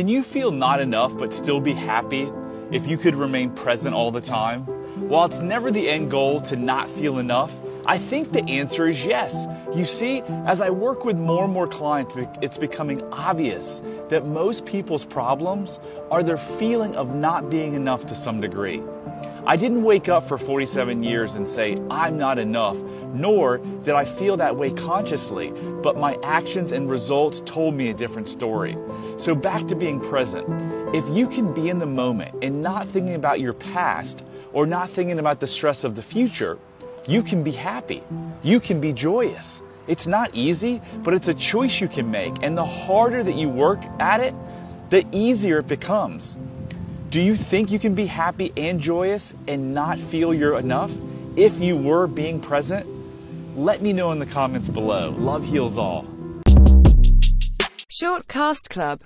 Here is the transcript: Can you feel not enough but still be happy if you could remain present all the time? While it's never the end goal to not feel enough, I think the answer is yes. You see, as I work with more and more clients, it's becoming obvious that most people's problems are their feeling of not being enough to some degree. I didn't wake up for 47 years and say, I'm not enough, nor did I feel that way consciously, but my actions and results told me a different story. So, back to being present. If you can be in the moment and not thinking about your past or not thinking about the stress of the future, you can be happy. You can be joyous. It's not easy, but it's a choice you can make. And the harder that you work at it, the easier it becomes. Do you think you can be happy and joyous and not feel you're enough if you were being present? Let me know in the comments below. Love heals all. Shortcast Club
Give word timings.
Can 0.00 0.08
you 0.08 0.22
feel 0.22 0.50
not 0.50 0.80
enough 0.80 1.18
but 1.18 1.34
still 1.34 1.60
be 1.60 1.74
happy 1.74 2.26
if 2.70 2.86
you 2.86 2.96
could 2.96 3.14
remain 3.14 3.50
present 3.50 3.94
all 3.94 4.10
the 4.10 4.22
time? 4.22 4.62
While 5.10 5.26
it's 5.26 5.42
never 5.42 5.70
the 5.70 5.90
end 5.90 6.10
goal 6.10 6.40
to 6.40 6.56
not 6.56 6.88
feel 6.88 7.18
enough, 7.18 7.54
I 7.86 7.98
think 7.98 8.32
the 8.32 8.44
answer 8.44 8.88
is 8.88 9.04
yes. 9.04 9.46
You 9.74 9.84
see, 9.84 10.22
as 10.46 10.60
I 10.60 10.70
work 10.70 11.04
with 11.04 11.18
more 11.18 11.44
and 11.44 11.52
more 11.52 11.66
clients, 11.66 12.14
it's 12.42 12.58
becoming 12.58 13.02
obvious 13.12 13.82
that 14.08 14.26
most 14.26 14.66
people's 14.66 15.04
problems 15.04 15.80
are 16.10 16.22
their 16.22 16.36
feeling 16.36 16.94
of 16.96 17.14
not 17.14 17.50
being 17.50 17.74
enough 17.74 18.06
to 18.06 18.14
some 18.14 18.40
degree. 18.40 18.82
I 19.46 19.56
didn't 19.56 19.82
wake 19.82 20.08
up 20.08 20.24
for 20.24 20.36
47 20.36 21.02
years 21.02 21.34
and 21.34 21.48
say, 21.48 21.78
I'm 21.90 22.18
not 22.18 22.38
enough, 22.38 22.82
nor 23.14 23.58
did 23.58 23.94
I 23.94 24.04
feel 24.04 24.36
that 24.36 24.56
way 24.56 24.70
consciously, 24.70 25.50
but 25.82 25.96
my 25.96 26.18
actions 26.22 26.72
and 26.72 26.90
results 26.90 27.40
told 27.46 27.74
me 27.74 27.88
a 27.88 27.94
different 27.94 28.28
story. 28.28 28.76
So, 29.16 29.34
back 29.34 29.66
to 29.68 29.74
being 29.74 29.98
present. 29.98 30.46
If 30.94 31.08
you 31.08 31.26
can 31.26 31.54
be 31.54 31.70
in 31.70 31.78
the 31.78 31.86
moment 31.86 32.34
and 32.42 32.60
not 32.60 32.86
thinking 32.86 33.14
about 33.14 33.40
your 33.40 33.54
past 33.54 34.24
or 34.52 34.66
not 34.66 34.90
thinking 34.90 35.18
about 35.18 35.40
the 35.40 35.46
stress 35.46 35.84
of 35.84 35.94
the 35.96 36.02
future, 36.02 36.58
you 37.10 37.24
can 37.24 37.42
be 37.42 37.50
happy. 37.50 38.04
You 38.44 38.60
can 38.60 38.80
be 38.80 38.92
joyous. 38.92 39.62
It's 39.88 40.06
not 40.06 40.30
easy, 40.32 40.80
but 41.02 41.12
it's 41.12 41.26
a 41.26 41.34
choice 41.34 41.80
you 41.80 41.88
can 41.88 42.08
make. 42.08 42.32
And 42.42 42.56
the 42.56 42.64
harder 42.64 43.24
that 43.24 43.34
you 43.34 43.48
work 43.48 43.80
at 43.98 44.20
it, 44.20 44.32
the 44.90 45.04
easier 45.10 45.58
it 45.58 45.66
becomes. 45.66 46.38
Do 47.10 47.20
you 47.20 47.34
think 47.34 47.72
you 47.72 47.80
can 47.80 47.96
be 47.96 48.06
happy 48.06 48.52
and 48.56 48.78
joyous 48.78 49.34
and 49.48 49.74
not 49.74 49.98
feel 49.98 50.32
you're 50.32 50.56
enough 50.56 50.94
if 51.34 51.58
you 51.58 51.76
were 51.76 52.06
being 52.06 52.40
present? 52.40 52.86
Let 53.56 53.82
me 53.82 53.92
know 53.92 54.12
in 54.12 54.20
the 54.20 54.26
comments 54.26 54.68
below. 54.68 55.10
Love 55.10 55.44
heals 55.44 55.78
all. 55.78 56.04
Shortcast 58.00 58.70
Club 58.70 58.98